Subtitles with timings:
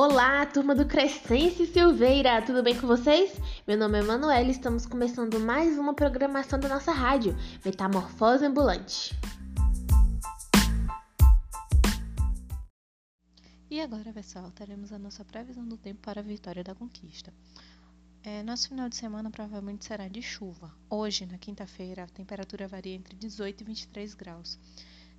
[0.00, 3.32] Olá, turma do Crescense Silveira, tudo bem com vocês?
[3.66, 7.34] Meu nome é Manuela e estamos começando mais uma programação da nossa rádio,
[7.64, 9.12] Metamorfose Ambulante.
[13.68, 17.34] E agora, pessoal, teremos a nossa previsão do tempo para a vitória da conquista.
[18.22, 20.72] É, nosso final de semana provavelmente será de chuva.
[20.88, 24.60] Hoje, na quinta-feira, a temperatura varia entre 18 e 23 graus,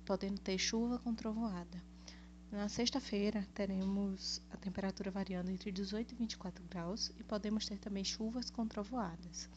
[0.06, 1.89] podendo ter chuva com trovoada.
[2.52, 8.02] Na sexta-feira, teremos a temperatura variando entre 18 e 24 graus e podemos ter também
[8.02, 9.48] chuvas com trovoadas.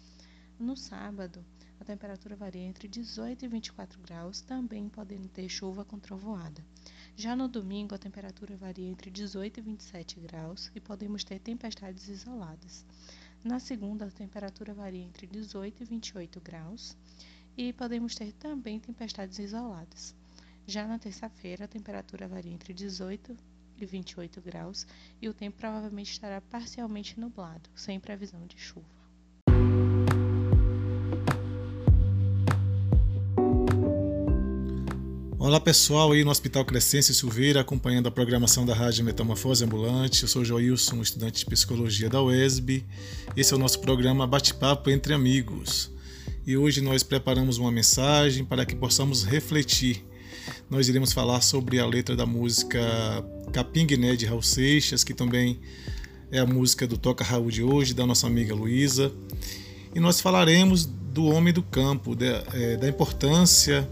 [0.60, 1.44] No sábado,
[1.80, 6.64] a temperatura varia entre 18 e 24 graus, também podendo ter chuva com trovoada.
[7.16, 12.08] Já no domingo, a temperatura varia entre 18 e 27 graus e podemos ter tempestades
[12.08, 12.86] isoladas.
[13.44, 16.96] Na segunda, a temperatura varia entre 18 e 28 graus
[17.58, 20.16] e podemos ter também tempestades isoladas.
[20.66, 23.36] Já na terça-feira, a temperatura varia entre 18
[23.78, 24.88] e 28 graus
[25.22, 28.86] e o tempo provavelmente estará parcialmente nublado, sem previsão de chuva.
[35.38, 40.24] Olá pessoal aí no Hospital Crescência Silveira, acompanhando a programação da Rádio Metamorfose Ambulante.
[40.24, 42.86] Eu sou Joilson, estudante de Psicologia da UESB.
[43.36, 45.92] Esse é o nosso programa Bate-Papo Entre Amigos.
[46.48, 50.06] E hoje nós preparamos uma mensagem para que possamos refletir
[50.70, 52.80] nós iremos falar sobre a letra da música
[53.52, 55.60] Capim Guiné de Raul Seixas, que também
[56.32, 59.12] é a música do Toca Raul de hoje, da nossa amiga Luísa.
[59.94, 63.88] E nós falaremos do homem do campo, da, é, da importância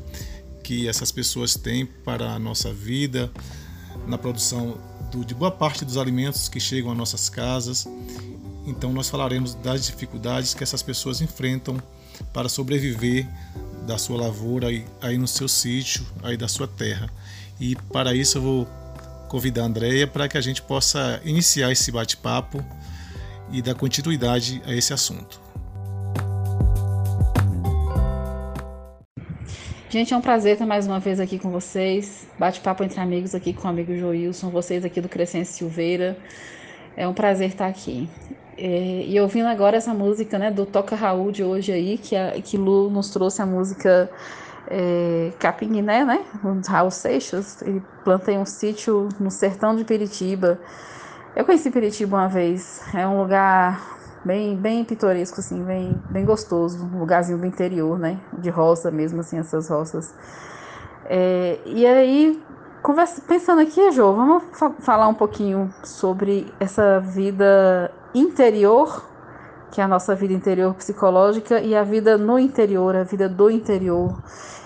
[0.64, 3.32] que essas pessoas têm para a nossa vida,
[4.08, 4.80] na produção
[5.12, 7.88] do, de boa parte dos alimentos que chegam às nossas casas.
[8.66, 11.82] Então, nós falaremos das dificuldades que essas pessoas enfrentam
[12.34, 13.28] para sobreviver
[13.92, 17.10] da sua lavoura aí, aí no seu sítio, aí da sua terra.
[17.60, 18.68] E para isso eu vou
[19.28, 22.64] convidar a Andrea para que a gente possa iniciar esse bate-papo
[23.52, 25.42] e dar continuidade a esse assunto.
[29.90, 32.26] Gente, é um prazer estar mais uma vez aqui com vocês.
[32.40, 36.18] Bate-papo entre amigos aqui com o amigo Joilson, vocês aqui do Crescente Silveira.
[36.96, 38.08] É um prazer estar aqui.
[38.64, 42.40] É, e ouvindo agora essa música né, do Toca Raul de hoje aí, que, a,
[42.40, 44.08] que Lu nos trouxe a música
[44.68, 46.24] é, Capinguiné, né?
[46.68, 47.60] Raul Seixas.
[47.64, 50.60] Ele plantei um sítio no sertão de Piritiba.
[51.36, 52.84] Eu conheci Piritiba uma vez.
[52.94, 53.82] É um lugar
[54.24, 56.86] bem, bem pitoresco, assim, bem, bem gostoso.
[56.86, 58.20] Um lugarzinho do interior, né?
[58.38, 60.14] De roça mesmo, assim, essas roças.
[61.06, 62.40] É, e aí
[62.82, 69.06] Conversa, pensando aqui, Jô, vamos fa falar um pouquinho sobre essa vida interior,
[69.72, 73.52] que é a nossa vida interior psicológica, e a vida no interior, a vida do
[73.52, 74.20] interior.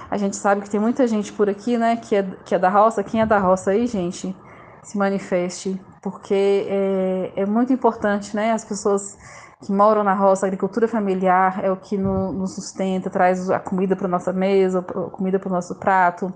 [0.10, 2.70] A gente sabe que tem muita gente por aqui, né, que é, que é da
[2.70, 3.04] roça.
[3.04, 4.34] Quem é da roça aí, gente,
[4.82, 9.18] se manifeste, porque é, é muito importante, né, as pessoas
[9.62, 13.60] que moram na roça, a agricultura familiar é o que nos no sustenta, traz a
[13.60, 16.34] comida para nossa mesa, a comida para o nosso prato.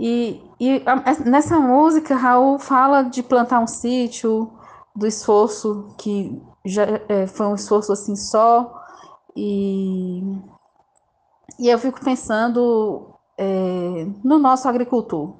[0.00, 0.82] E, e
[1.26, 4.50] nessa música, Raul fala de plantar um sítio,
[4.96, 8.82] do esforço que já é, foi um esforço assim só.
[9.36, 10.22] E,
[11.58, 15.36] e eu fico pensando é, no nosso agricultor,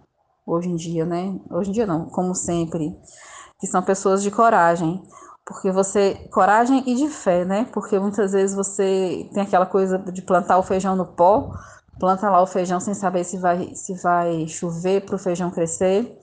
[0.46, 1.40] hoje em dia, né?
[1.50, 2.94] Hoje em dia não, como sempre,
[3.58, 5.02] que são pessoas de coragem.
[5.44, 6.28] Porque você.
[6.30, 7.66] Coragem e de fé, né?
[7.72, 11.50] Porque muitas vezes você tem aquela coisa de plantar o feijão no pó,
[12.00, 16.18] planta lá o feijão sem saber se vai, se vai chover para o feijão crescer.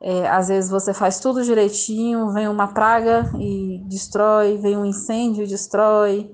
[0.00, 5.42] É, às vezes você faz tudo direitinho, vem uma praga e destrói, vem um incêndio
[5.42, 6.30] e destrói,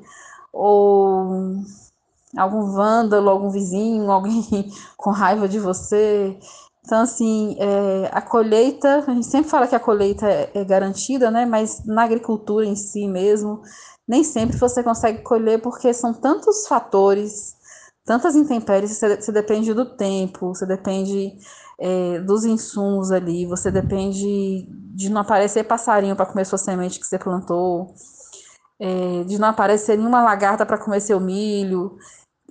[0.52, 1.54] ou
[2.36, 4.44] algum vândalo, algum vizinho, alguém
[4.98, 6.36] com raiva de você.
[6.84, 11.30] Então, assim, é, a colheita, a gente sempre fala que a colheita é, é garantida,
[11.30, 11.46] né?
[11.46, 13.62] Mas na agricultura em si mesmo,
[14.06, 17.54] nem sempre você consegue colher porque são tantos fatores
[18.04, 21.36] tantas intempéries, você, você depende do tempo, você depende
[21.78, 27.06] é, dos insumos ali, você depende de não aparecer passarinho para comer sua semente que
[27.06, 27.94] você plantou,
[28.78, 31.98] é, de não aparecer nenhuma lagarta para comer seu milho,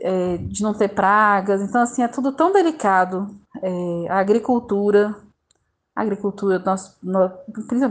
[0.02, 1.62] é, de não ter pragas.
[1.62, 3.30] Então, assim, é tudo tão delicado.
[3.62, 5.16] É, a agricultura,
[5.96, 6.98] a agricultura, nós,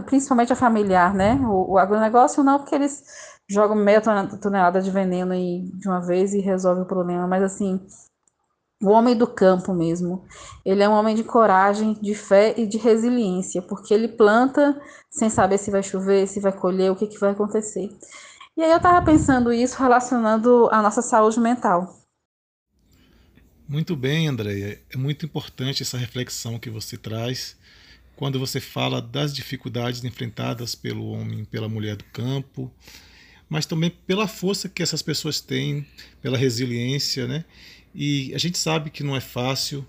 [0.06, 1.34] principalmente a familiar, né?
[1.44, 3.04] O, o agronegócio não, porque eles
[3.52, 7.26] joga meia tonelada de veneno aí de uma vez e resolve o problema.
[7.26, 7.80] Mas assim,
[8.82, 10.24] o homem do campo mesmo,
[10.64, 15.28] ele é um homem de coragem, de fé e de resiliência, porque ele planta sem
[15.28, 17.90] saber se vai chover, se vai colher, o que, que vai acontecer.
[18.56, 21.98] E aí eu estava pensando isso relacionando a nossa saúde mental.
[23.68, 24.80] Muito bem, Andréia.
[24.92, 27.56] É muito importante essa reflexão que você traz
[28.16, 32.70] quando você fala das dificuldades enfrentadas pelo homem, pela mulher do campo,
[33.52, 35.86] mas também pela força que essas pessoas têm,
[36.22, 37.44] pela resiliência, né?
[37.94, 39.86] E a gente sabe que não é fácil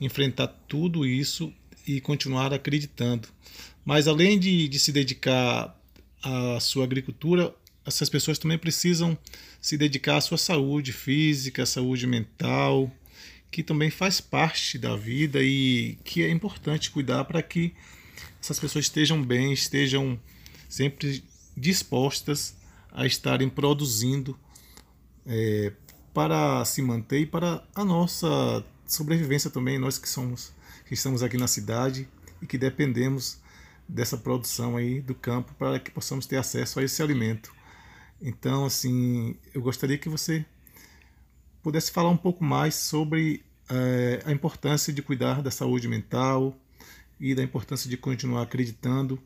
[0.00, 1.52] enfrentar tudo isso
[1.84, 3.26] e continuar acreditando.
[3.84, 5.76] Mas além de, de se dedicar
[6.22, 7.52] à sua agricultura,
[7.84, 9.18] essas pessoas também precisam
[9.60, 12.88] se dedicar à sua saúde física, saúde mental,
[13.50, 17.74] que também faz parte da vida e que é importante cuidar para que
[18.40, 20.16] essas pessoas estejam bem, estejam
[20.68, 21.24] sempre
[21.56, 22.54] dispostas
[22.96, 24.36] a estarem produzindo
[25.26, 25.72] é,
[26.14, 30.54] para se manter e para a nossa sobrevivência também, nós que somos
[30.86, 32.08] que estamos aqui na cidade
[32.40, 33.38] e que dependemos
[33.86, 37.52] dessa produção aí do campo para que possamos ter acesso a esse alimento.
[38.20, 40.44] Então, assim, eu gostaria que você
[41.62, 46.56] pudesse falar um pouco mais sobre é, a importância de cuidar da saúde mental
[47.20, 49.20] e da importância de continuar acreditando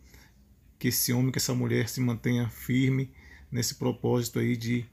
[0.78, 3.12] que esse homem, que essa mulher se mantenha firme
[3.50, 4.86] nesse propósito aí de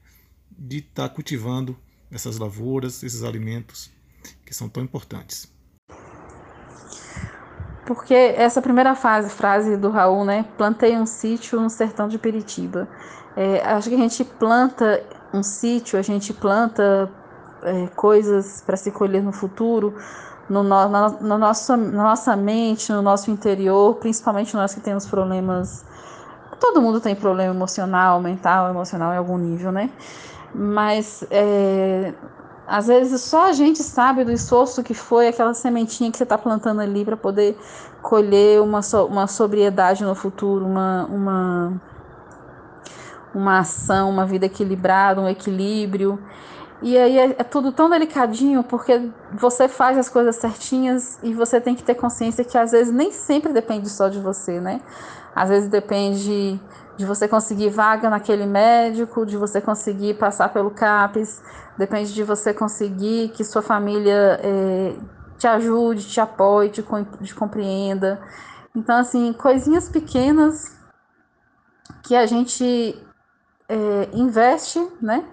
[0.58, 1.76] de estar tá cultivando
[2.10, 3.90] essas lavouras, esses alimentos
[4.44, 5.52] que são tão importantes.
[7.86, 10.44] Porque essa primeira fase, frase do Raul, né?
[10.56, 12.88] Plantei um sítio no sertão de Peritiba.
[13.34, 15.02] É, acho que a gente planta
[15.32, 17.10] um sítio, a gente planta
[17.62, 19.94] é, coisas para se colher no futuro,
[20.50, 25.84] no, no, nosso, na nossa mente, no nosso interior, principalmente nós que temos problemas.
[26.60, 29.90] Todo mundo tem problema emocional, mental, emocional em algum nível, né?
[30.54, 32.12] Mas é,
[32.66, 36.36] às vezes só a gente sabe do esforço que foi aquela sementinha que você está
[36.36, 37.56] plantando ali para poder
[38.02, 41.82] colher uma, so, uma sobriedade no futuro, uma, uma,
[43.34, 46.18] uma ação, uma vida equilibrada, um equilíbrio.
[46.80, 51.60] E aí é, é, tudo tão delicadinho porque você faz as coisas certinhas e você
[51.60, 54.80] tem que ter consciência que às vezes nem sempre depende só de você, né?
[55.34, 56.60] Às vezes depende
[56.96, 61.40] de você conseguir vaga naquele médico, de você conseguir passar pelo CAPES,
[61.76, 64.94] depende de você conseguir que sua família é,
[65.38, 66.84] te ajude, te apoie, te,
[67.22, 68.20] te compreenda.
[68.74, 70.76] Então, assim, coisinhas pequenas
[72.02, 73.00] que a gente
[73.68, 75.24] é, investe, né?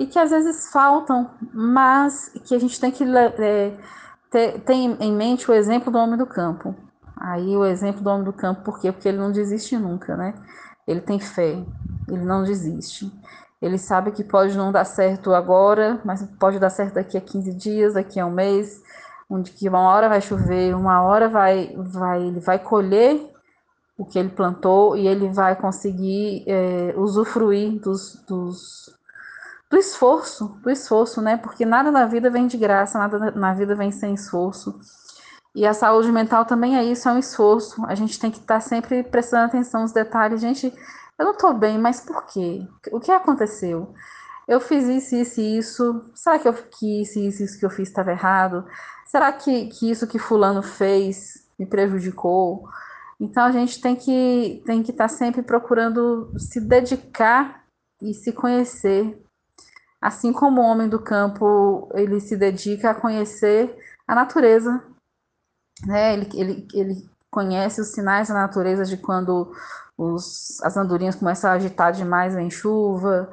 [0.00, 3.76] E que às vezes faltam, mas que a gente tem que é,
[4.30, 6.74] ter, ter em mente o exemplo do homem do campo.
[7.14, 8.90] Aí o exemplo do homem do campo, por quê?
[8.90, 10.32] Porque ele não desiste nunca, né?
[10.88, 11.62] Ele tem fé,
[12.08, 13.12] ele não desiste.
[13.60, 17.52] Ele sabe que pode não dar certo agora, mas pode dar certo daqui a 15
[17.52, 18.82] dias, daqui a um mês,
[19.28, 23.30] onde que uma hora vai chover, uma hora vai, vai, ele vai colher
[23.98, 28.98] o que ele plantou e ele vai conseguir é, usufruir dos, dos,
[29.70, 31.36] do esforço, do esforço, né?
[31.36, 34.80] Porque nada na vida vem de graça, nada na vida vem sem esforço.
[35.54, 37.84] E a saúde mental também é isso, é um esforço.
[37.86, 40.40] A gente tem que estar sempre prestando atenção nos detalhes.
[40.40, 40.74] Gente,
[41.16, 42.66] eu não estou bem, mas por quê?
[42.90, 43.94] O que aconteceu?
[44.48, 46.04] Eu fiz isso, isso e isso.
[46.14, 48.66] Será que, eu, que isso, isso, isso que eu fiz estava errado?
[49.06, 52.68] Será que, que isso que fulano fez me prejudicou?
[53.20, 57.64] Então a gente tem que tem que estar sempre procurando se dedicar
[58.02, 59.20] e se conhecer
[60.00, 63.76] Assim como o homem do campo, ele se dedica a conhecer
[64.08, 64.82] a natureza,
[65.86, 66.14] né?
[66.14, 69.52] Ele, ele, ele conhece os sinais da natureza de quando
[69.96, 73.30] os, as andorinhas começam a agitar demais em chuva,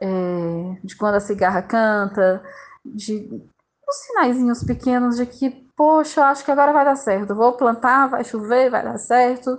[0.00, 2.42] é, de quando a cigarra canta,
[2.84, 3.42] de
[3.88, 8.24] os sinaizinhos pequenos de que, poxa, acho que agora vai dar certo, vou plantar, vai
[8.24, 9.58] chover, vai dar certo.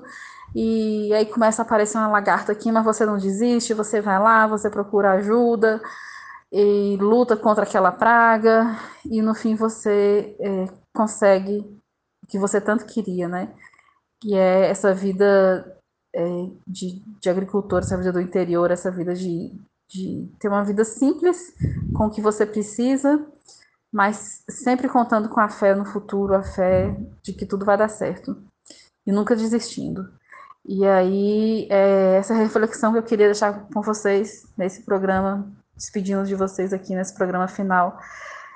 [0.55, 4.47] E aí começa a aparecer uma lagarta aqui, mas você não desiste, você vai lá,
[4.47, 5.81] você procura ajuda,
[6.51, 11.59] e luta contra aquela praga e no fim você é, consegue
[12.23, 13.53] o que você tanto queria, né?
[14.21, 15.77] Que é essa vida
[16.13, 16.23] é,
[16.67, 19.53] de, de agricultor, essa vida do interior, essa vida de,
[19.89, 21.55] de ter uma vida simples
[21.95, 23.25] com o que você precisa,
[23.91, 27.89] mas sempre contando com a fé no futuro, a fé de que tudo vai dar
[27.89, 28.37] certo
[29.05, 30.11] e nunca desistindo.
[30.65, 35.51] E aí, é essa reflexão que eu queria deixar com vocês nesse programa
[35.81, 37.99] despedindo de vocês aqui nesse programa final,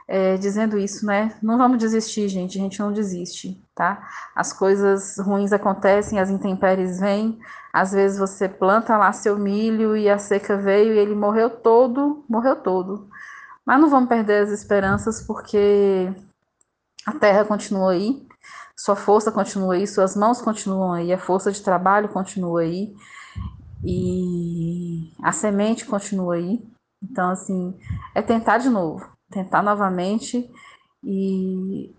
[0.07, 1.35] é, dizendo isso, né?
[1.41, 4.07] Não vamos desistir, gente, a gente não desiste, tá?
[4.35, 7.39] As coisas ruins acontecem, as intempéries vêm,
[7.73, 12.23] às vezes você planta lá seu milho e a seca veio e ele morreu todo,
[12.29, 13.09] morreu todo.
[13.65, 16.13] Mas não vamos perder as esperanças porque
[17.07, 18.23] a terra continua aí,
[18.77, 22.95] sua força continua aí, suas mãos continuam aí, a força de trabalho continua aí
[23.83, 26.74] e a semente continua aí.
[27.09, 27.77] Então, assim,
[28.13, 30.49] é tentar de novo, tentar novamente
[31.03, 31.93] e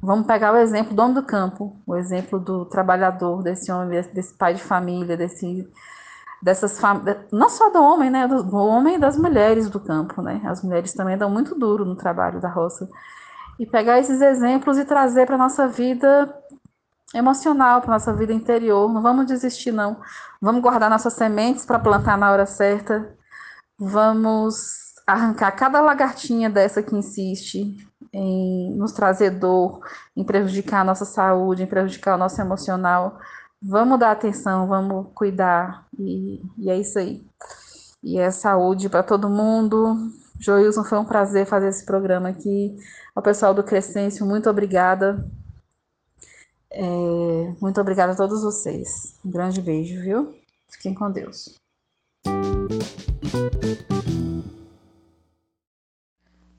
[0.00, 4.32] Vamos pegar o exemplo do homem do campo, o exemplo do trabalhador, desse homem, desse
[4.34, 5.68] pai de família, desse,
[6.40, 6.80] dessas
[7.32, 10.40] não só do homem, né, do homem e das mulheres do campo, né?
[10.44, 12.88] As mulheres também dão muito duro no trabalho da roça.
[13.58, 16.32] E pegar esses exemplos e trazer para nossa vida
[17.12, 18.92] emocional, para nossa vida interior.
[18.92, 20.00] Não vamos desistir não.
[20.40, 23.16] Vamos guardar nossas sementes para plantar na hora certa.
[23.78, 27.76] Vamos arrancar cada lagartinha dessa que insiste
[28.12, 29.80] em nos trazer dor,
[30.16, 33.18] em prejudicar a nossa saúde, em prejudicar o nosso emocional.
[33.60, 37.26] Vamos dar atenção, vamos cuidar, e, e é isso aí.
[38.02, 39.96] E é saúde para todo mundo.
[40.38, 42.76] Joilson, foi um prazer fazer esse programa aqui.
[43.14, 45.26] Ao pessoal do Crescêncio, muito obrigada.
[46.70, 49.18] É, muito obrigada a todos vocês.
[49.24, 50.34] Um grande beijo, viu?
[50.68, 51.58] Fiquem com Deus.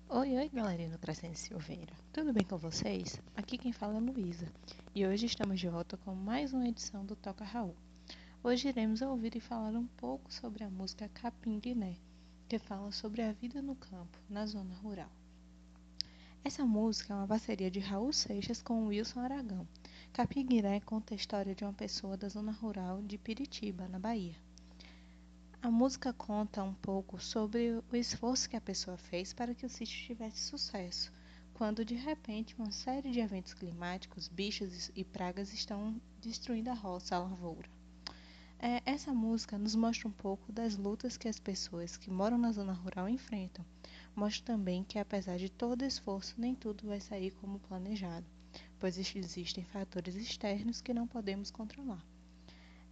[0.10, 1.94] Oi, oi, galerinha do Crescente Silveira.
[2.12, 3.22] Tudo bem com vocês?
[3.34, 4.52] Aqui quem fala é Luísa.
[4.94, 7.74] E hoje estamos de volta com mais uma edição do Toca Raul.
[8.44, 11.96] Hoje iremos ouvir e falar um pouco sobre a música Capim Guiné,
[12.50, 15.12] que fala sobre a vida no campo, na zona rural.
[16.44, 19.66] Essa música é uma parceria de Raul Seixas com Wilson Aragão.
[20.12, 24.36] Capim Guiné conta a história de uma pessoa da zona rural de Piritiba, na Bahia.
[25.66, 29.70] A música conta um pouco sobre o esforço que a pessoa fez para que o
[29.70, 31.12] sítio tivesse sucesso,
[31.56, 37.16] quando de repente uma série de eventos climáticos, bichos e pragas estão destruindo a roça,
[37.16, 37.68] a lavoura.
[38.60, 42.52] É, essa música nos mostra um pouco das lutas que as pessoas que moram na
[42.52, 43.66] zona rural enfrentam.
[44.16, 48.28] Mostra também que, apesar de todo esforço, nem tudo vai sair como planejado,
[48.80, 52.06] pois existem fatores externos que não podemos controlar.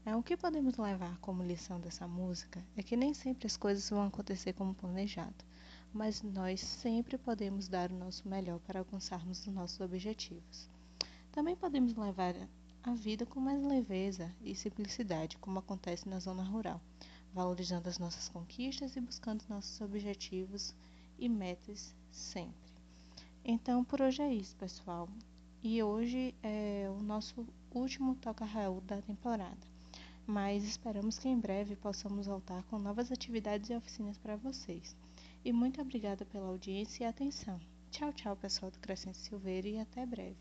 [0.06, 3.90] É, o que podemos levar como lição dessa música é que nem sempre as coisas
[3.90, 5.46] vão acontecer como planejado,
[5.94, 10.70] mas nós sempre podemos dar o nosso melhor para alcançarmos os nossos objetivos.
[11.32, 12.36] Também podemos levar
[12.84, 16.82] a vida com mais leveza e simplicidade, como acontece na zona rural,
[17.34, 20.76] valorizando as nossas conquistas e buscando nossos objetivos
[21.18, 22.74] e metas sempre.
[23.46, 25.08] Então, por hoje é isso, pessoal.
[25.64, 29.73] E hoje é o nosso último Toca Raul da temporada
[30.26, 34.96] mas esperamos que em breve possamos voltar com novas atividades e oficinas para vocês.
[35.44, 37.60] E muito obrigada pela audiência e atenção.
[37.92, 40.38] Tchau, tchau, pessoal do Crescente Silveira e até breve.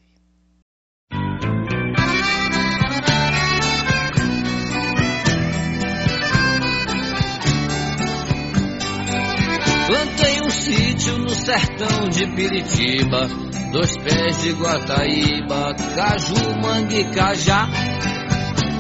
[9.86, 13.28] Plantei um sítio no sertão de Piritiba,
[13.72, 17.68] dois pés de Guataíba, caju, mangue, cajá.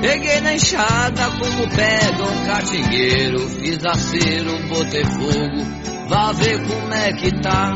[0.02, 5.64] Peguei na enxada como pega um catingueiro, fiz acero, botei fogo,
[6.08, 7.72] vá ver como é que tá.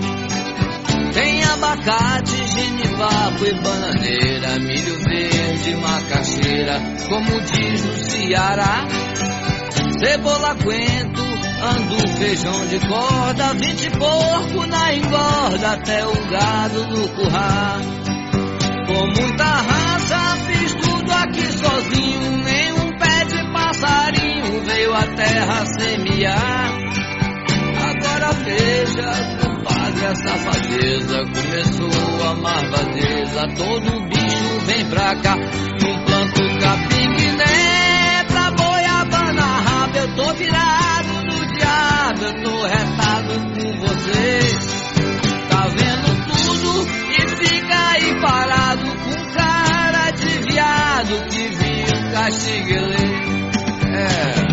[1.15, 8.85] Tem abacate, genipapo e bananeira, milho verde, macaxeira, como diz no Ceará.
[10.01, 11.25] Cebola coentro,
[11.63, 17.81] ando feijão de corda, vinte porco na engorda, até o gado no curral.
[18.89, 19.86] Com muita tudo
[21.37, 26.73] aqui sozinho, nenhum pé de passarinho veio à terra semear.
[27.79, 29.13] Agora veja,
[29.43, 38.25] compadre, a safadeza começou a marvadeza, todo bicho vem pra cá, não planto capim guiné
[38.29, 44.46] pra boiabana raba, eu tô virado no diabo, eu tô retado com vocês.
[52.27, 52.75] Viu castigue
[53.95, 54.47] É.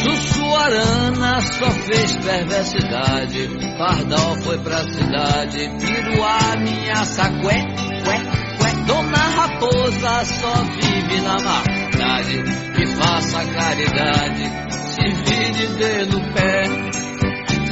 [0.00, 3.48] Sussuarana só fez perversidade.
[3.78, 5.70] Pardal foi pra cidade.
[5.80, 7.62] Piruá, minha sacué,
[8.06, 8.18] ué,
[8.62, 8.84] ué.
[8.86, 12.42] Dona Raposa só vive na maldade.
[12.74, 17.03] Que faça caridade, se vire de no pé.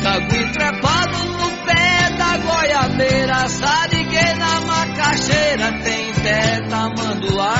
[0.02, 3.48] Sagui trepado no pé da goiabeira.
[3.48, 7.54] Sariguei na macaxeira, tem teta manduá.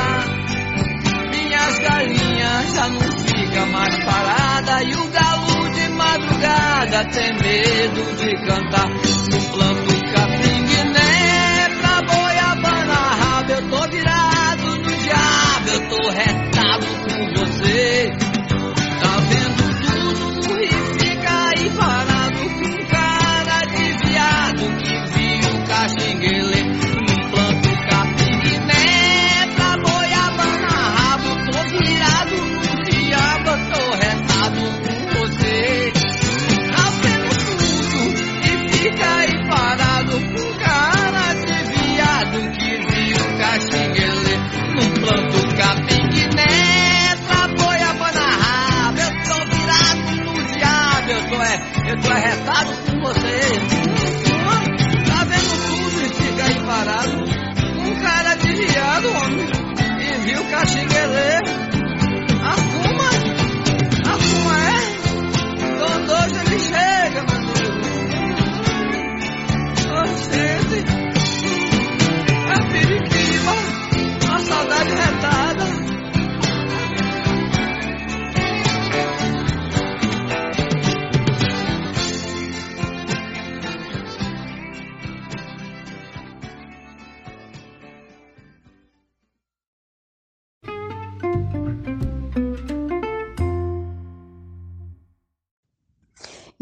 [1.30, 8.46] Minhas galinhas já não fica mais parada e o galo de madrugada tem medo de
[8.46, 8.88] cantar.
[8.88, 16.86] No planto capim guiné pra boiabana raba, eu tô virado no diabo, eu tô retado
[17.06, 17.61] com você.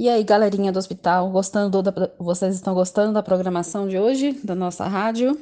[0.01, 4.55] E aí, galerinha do hospital, gostando da, vocês estão gostando da programação de hoje, da
[4.55, 5.39] nossa rádio?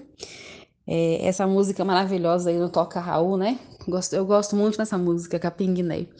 [0.84, 3.56] É, essa música maravilhosa aí no Toca Raul, né?
[4.10, 6.12] Eu gosto muito dessa música, Capinguinei.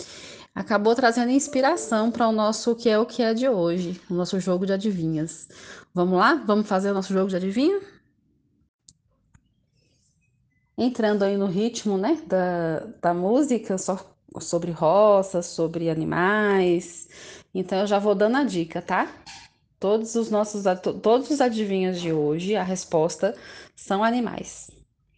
[0.55, 4.39] Acabou trazendo inspiração para o nosso que é o que é de hoje, o nosso
[4.39, 5.49] jogo de adivinhas.
[5.93, 6.37] Vamos lá?
[6.47, 7.81] Vamos fazer o nosso jogo de adivinha?
[10.79, 13.99] Entrando aí no ritmo, né, da, da música, só
[14.41, 17.09] sobre roças, sobre animais.
[17.55, 19.13] Então eu já vou dando a dica, tá?
[19.79, 20.65] Todos os nossos
[21.03, 23.37] todos os adivinhos de hoje, a resposta
[23.77, 24.71] são animais.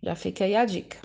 [0.02, 0.98] Já fica aí a dica.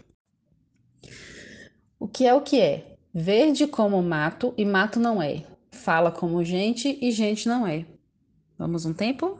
[1.99, 2.97] O que é o que é?
[3.13, 5.43] Verde como mato e mato não é.
[5.71, 7.85] Fala como gente e gente não é.
[8.57, 9.39] Vamos um tempo?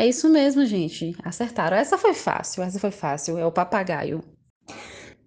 [0.00, 1.14] É isso mesmo, gente.
[1.22, 1.76] Acertaram.
[1.76, 3.36] Essa foi fácil, essa foi fácil.
[3.36, 4.24] É o papagaio.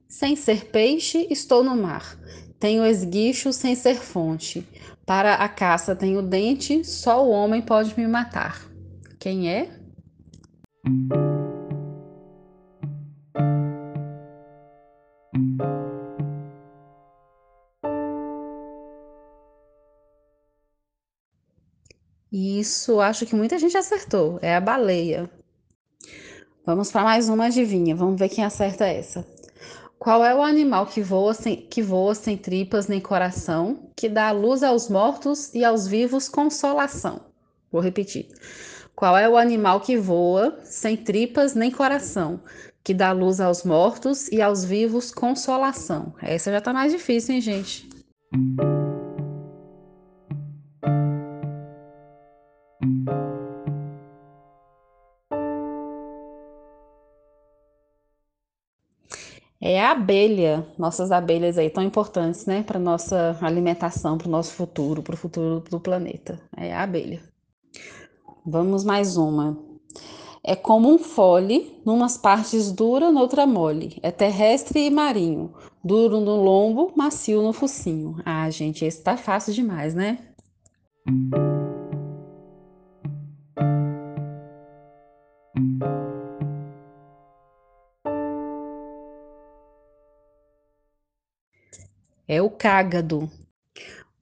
[0.09, 2.17] Sem ser peixe, estou no mar.
[2.59, 4.67] Tenho esguicho sem ser fonte.
[5.05, 8.67] Para a caça tenho dente, só o homem pode me matar.
[9.19, 9.69] Quem é?
[22.63, 24.39] Isso, acho que muita gente acertou.
[24.41, 25.30] É a baleia.
[26.65, 27.93] Vamos para mais uma adivinha.
[27.93, 29.28] Vamos ver quem acerta essa.
[29.99, 34.32] Qual é o animal que voa, sem, que voa sem tripas nem coração, que dá
[34.32, 37.19] luz aos mortos e aos vivos consolação?
[37.69, 38.30] Vou repetir.
[38.95, 42.39] Qual é o animal que voa sem tripas nem coração,
[42.82, 46.13] que dá luz aos mortos e aos vivos consolação?
[46.21, 47.89] Essa já tá mais difícil, hein, gente?
[59.93, 65.15] Abelha, nossas abelhas aí tão importantes, né, para nossa alimentação, para o nosso futuro, para
[65.15, 66.39] o futuro do planeta.
[66.56, 67.21] É a abelha.
[68.45, 69.58] Vamos mais uma.
[70.43, 73.97] É como um fole, numas partes dura, noutra mole.
[74.03, 78.17] É terrestre e marinho, duro no lombo, macio no focinho.
[78.25, 80.17] Ah, gente, esse tá fácil demais, né?
[92.34, 93.30] É o cágado.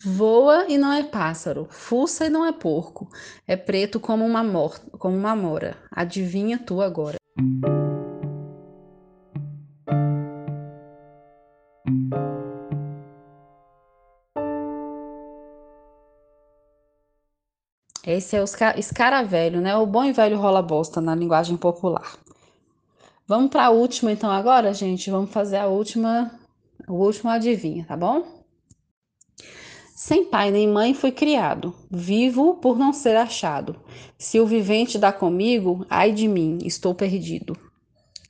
[0.03, 3.07] Voa e não é pássaro, fuça e não é porco,
[3.47, 5.77] é preto como uma, mor como uma mora.
[5.89, 7.15] Adivinha tu agora.
[18.05, 18.45] Esse é o
[18.75, 19.73] escaravelho, né?
[19.77, 22.17] O bom e velho rola bosta na linguagem popular.
[23.25, 25.09] Vamos para a última então agora, gente.
[25.09, 26.40] Vamos fazer a última
[26.91, 28.43] o último adivinha, tá bom?
[29.95, 33.79] Sem pai nem mãe fui criado, vivo por não ser achado.
[34.17, 37.55] Se o vivente dá comigo, ai de mim, estou perdido.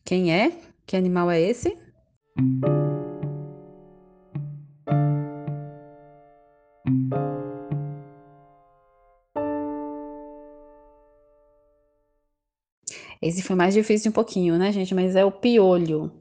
[0.05, 0.51] Quem é?
[0.85, 1.77] Que animal é esse?
[13.21, 14.93] Esse foi mais difícil um pouquinho, né, gente?
[14.93, 16.20] Mas é o piolho.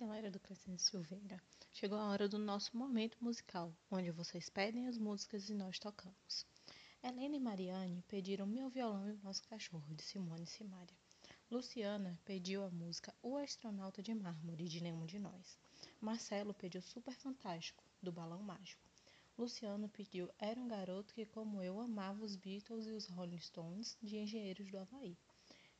[0.00, 1.38] Galera do Crescente Silveira.
[1.70, 6.46] Chegou a hora do nosso momento musical, onde vocês pedem as músicas e nós tocamos.
[7.02, 10.96] Helena e Mariane pediram Meu Violão e o Nosso Cachorro, de Simone e Simaria.
[11.50, 15.58] Luciana pediu a música O Astronauta de Mármore, de Nenhum de Nós.
[16.00, 18.82] Marcelo pediu Super Fantástico, do Balão Mágico.
[19.36, 23.98] Luciano pediu Era um Garoto que, como eu, amava os Beatles e os Rolling Stones,
[24.00, 25.18] de Engenheiros do Havaí.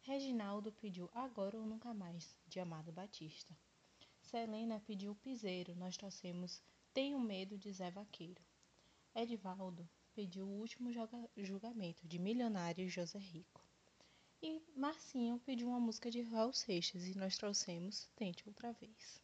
[0.03, 3.57] Reginaldo pediu Agora ou Nunca Mais, de Amado Batista.
[4.31, 6.63] Selena pediu piseiro, nós trouxemos
[6.95, 8.41] Tenho Medo de Zé Vaqueiro.
[9.13, 10.89] Edivaldo pediu o último
[11.37, 13.67] julgamento de Milionário José Rico.
[14.41, 19.21] E Marcinho pediu uma música de Raul Seixas e nós trouxemos Tente Outra Vez.